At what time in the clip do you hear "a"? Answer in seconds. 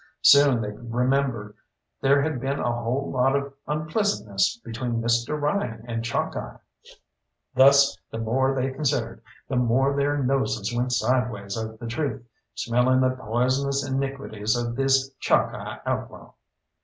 2.57-2.71